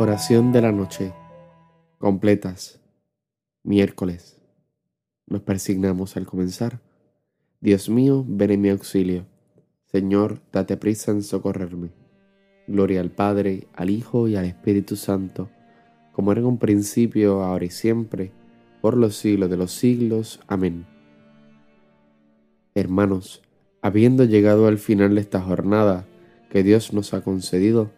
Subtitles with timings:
[0.00, 1.12] Oración de la noche.
[1.98, 2.80] Completas.
[3.64, 4.40] Miércoles.
[5.26, 6.80] Nos persignamos al comenzar.
[7.60, 9.26] Dios mío, ven en mi auxilio.
[9.86, 11.90] Señor, date prisa en socorrerme.
[12.68, 15.50] Gloria al Padre, al Hijo y al Espíritu Santo,
[16.12, 18.30] como era en un principio, ahora y siempre,
[18.80, 20.38] por los siglos de los siglos.
[20.46, 20.86] Amén.
[22.76, 23.42] Hermanos,
[23.82, 26.06] habiendo llegado al final de esta jornada
[26.50, 27.97] que Dios nos ha concedido,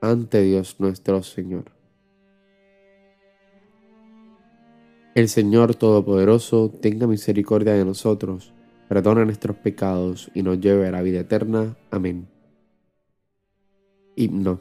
[0.00, 1.72] ante Dios nuestro Señor.
[5.14, 8.52] El Señor Todopoderoso tenga misericordia de nosotros,
[8.88, 11.76] perdona nuestros pecados y nos lleve a la vida eterna.
[11.90, 12.28] Amén.
[14.14, 14.60] Himno.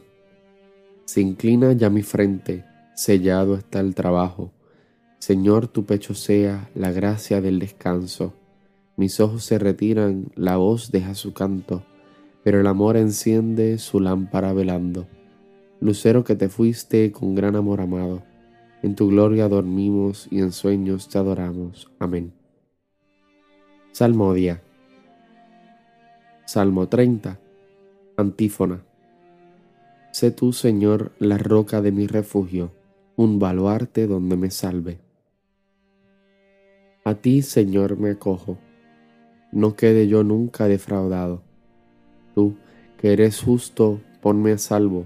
[1.06, 2.66] Se inclina ya mi frente,
[2.96, 4.52] sellado está el trabajo.
[5.20, 8.34] Señor, tu pecho sea la gracia del descanso.
[8.96, 11.84] Mis ojos se retiran, la voz deja su canto,
[12.44, 15.08] pero el amor enciende su lámpara velando.
[15.80, 18.24] Lucero que te fuiste con gran amor amado,
[18.82, 21.92] en tu gloria dormimos y en sueños te adoramos.
[22.00, 22.34] Amén.
[23.92, 24.64] Salmodia.
[26.46, 27.40] Salmo 30.
[28.18, 28.84] Antífona.
[30.12, 32.72] Sé tú, Señor, la roca de mi refugio,
[33.16, 35.00] un baluarte donde me salve.
[37.04, 38.58] A ti, Señor, me acojo,
[39.52, 41.44] no quede yo nunca defraudado.
[42.34, 42.56] Tú,
[42.98, 45.06] que eres justo, ponme a salvo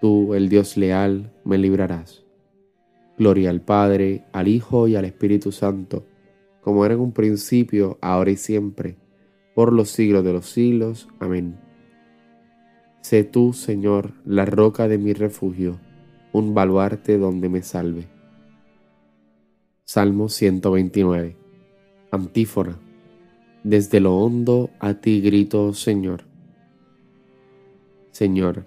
[0.00, 2.24] tú, el Dios leal, me librarás.
[3.16, 6.06] Gloria al Padre, al Hijo y al Espíritu Santo,
[6.60, 8.96] como era en un principio, ahora y siempre,
[9.54, 11.08] por los siglos de los siglos.
[11.18, 11.58] Amén.
[13.00, 15.80] Sé tú, Señor, la roca de mi refugio,
[16.32, 18.06] un baluarte donde me salve.
[19.84, 21.36] Salmo 129.
[22.10, 22.78] Antífona.
[23.64, 26.24] Desde lo hondo a ti grito, Señor.
[28.10, 28.66] Señor,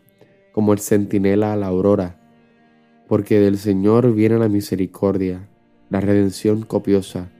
[0.51, 2.17] como el centinela a la aurora,
[3.07, 5.49] porque del Señor viene la misericordia,
[5.89, 7.31] la redención copiosa,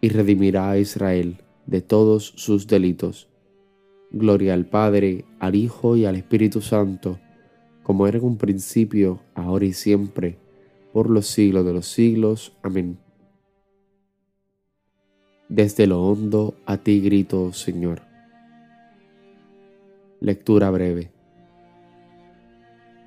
[0.00, 3.28] y redimirá a Israel de todos sus delitos.
[4.10, 7.18] Gloria al Padre, al Hijo y al Espíritu Santo,
[7.82, 10.38] como era en un principio, ahora y siempre,
[10.92, 12.56] por los siglos de los siglos.
[12.62, 12.98] Amén.
[15.48, 18.02] Desde lo hondo a ti grito, Señor.
[20.20, 21.13] Lectura breve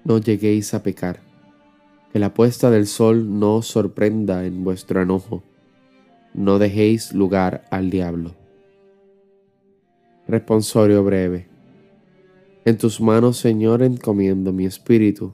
[0.08, 1.20] no lleguéis a pecar,
[2.14, 5.44] que la puesta del sol no os sorprenda en vuestro enojo,
[6.34, 8.34] no dejéis lugar al diablo.
[10.26, 11.50] Responsorio breve.
[12.64, 15.34] En tus manos, Señor, encomiendo mi espíritu.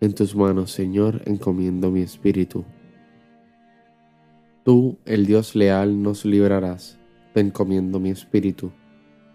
[0.00, 2.64] En tus manos, Señor, encomiendo mi espíritu.
[4.64, 6.98] Tú, el Dios leal, nos librarás.
[7.34, 8.72] Te encomiendo mi espíritu.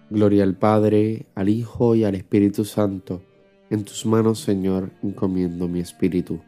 [0.09, 3.21] Gloria al Padre, al Hijo y al Espíritu Santo
[3.69, 6.39] en tus manos, Señor, encomiendo mi espíritu.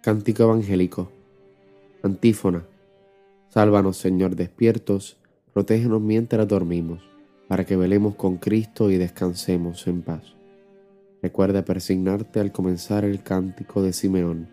[0.00, 1.10] Cántico Evangélico.
[2.02, 2.64] Antífona.
[3.48, 5.18] Sálvanos, Señor, despiertos,
[5.52, 7.02] protégenos mientras dormimos,
[7.48, 10.22] para que velemos con Cristo y descansemos en paz.
[11.20, 14.48] Recuerda persignarte al comenzar el cántico de Simeón.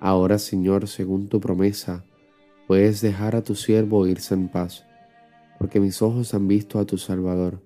[0.00, 2.04] Ahora, Señor, según tu promesa,
[2.66, 4.84] puedes dejar a tu siervo irse en paz,
[5.58, 7.65] porque mis ojos han visto a tu Salvador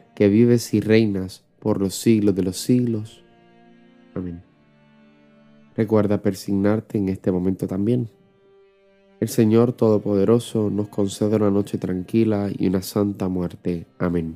[0.15, 3.23] que vives y reinas por los siglos de los siglos.
[4.15, 4.41] Amén.
[5.75, 8.09] Recuerda persignarte en este momento también.
[9.19, 13.85] El Señor Todopoderoso nos concede una noche tranquila y una santa muerte.
[13.99, 14.35] Amén.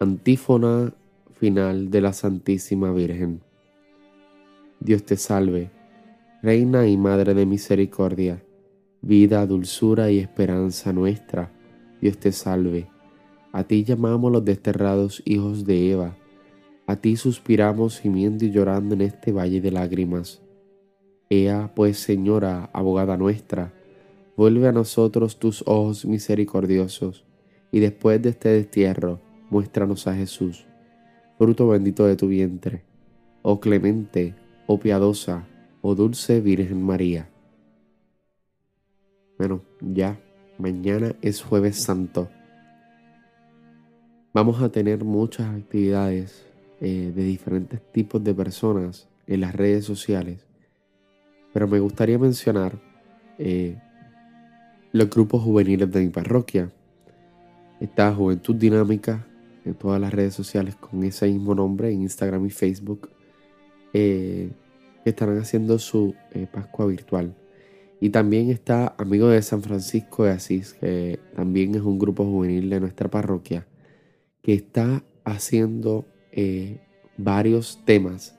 [0.00, 0.92] Antífona
[1.32, 3.40] final de la Santísima Virgen.
[4.80, 5.70] Dios te salve,
[6.42, 8.42] Reina y Madre de Misericordia,
[9.00, 11.52] vida, dulzura y esperanza nuestra.
[12.00, 12.88] Dios te salve.
[13.52, 16.16] A ti llamamos los desterrados hijos de Eva
[16.88, 20.40] a ti suspiramos gimiendo y llorando en este valle de lágrimas.
[21.28, 23.74] Ea, pues, Señora, abogada nuestra,
[24.38, 27.26] vuelve a nosotros tus ojos misericordiosos,
[27.70, 29.20] y después de este destierro,
[29.50, 30.64] muéstranos a Jesús,
[31.36, 32.84] fruto bendito de tu vientre.
[33.42, 34.34] Oh clemente,
[34.66, 35.46] oh piadosa,
[35.82, 37.28] oh dulce Virgen María.
[39.36, 40.18] Bueno, ya,
[40.56, 42.30] mañana es jueves santo.
[44.34, 46.44] Vamos a tener muchas actividades
[46.82, 50.44] eh, de diferentes tipos de personas en las redes sociales.
[51.54, 52.78] Pero me gustaría mencionar
[53.38, 53.78] eh,
[54.92, 56.70] los grupos juveniles de mi parroquia.
[57.80, 59.26] Está Juventud Dinámica
[59.64, 63.08] en todas las redes sociales con ese mismo nombre, en Instagram y Facebook,
[63.94, 64.50] eh,
[65.04, 66.14] que estarán haciendo su
[66.52, 67.34] Pascua virtual.
[67.98, 72.68] Y también está Amigo de San Francisco de Asís, que también es un grupo juvenil
[72.68, 73.66] de nuestra parroquia,
[74.48, 76.78] que está haciendo eh,
[77.18, 78.34] varios temas.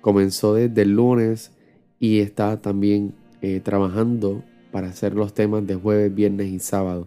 [0.00, 1.52] Comenzó desde el lunes
[2.00, 4.42] y está también eh, trabajando
[4.72, 7.06] para hacer los temas de jueves, viernes y sábado.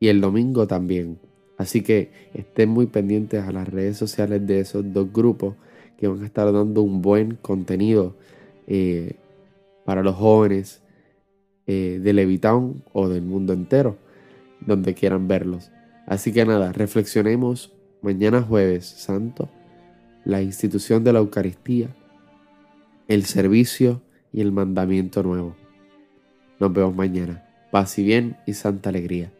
[0.00, 1.18] Y el domingo también.
[1.58, 5.54] Así que estén muy pendientes a las redes sociales de esos dos grupos
[5.98, 8.16] que van a estar dando un buen contenido
[8.66, 9.16] eh,
[9.84, 10.80] para los jóvenes
[11.66, 13.98] de Levitown o del mundo entero,
[14.66, 15.70] donde quieran verlos.
[16.06, 17.73] Así que nada, reflexionemos
[18.04, 19.48] mañana jueves santo
[20.24, 21.88] la institución de la Eucaristía,
[23.08, 24.02] el servicio
[24.32, 25.56] y el mandamiento nuevo.
[26.60, 27.46] Nos vemos mañana.
[27.70, 29.32] Paz y bien y santa alegría.